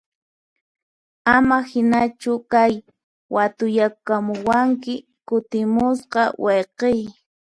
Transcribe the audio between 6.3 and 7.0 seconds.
wayqiy!